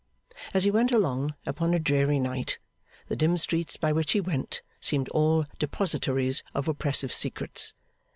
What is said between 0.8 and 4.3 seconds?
along, upon a dreary night, the dim streets by which he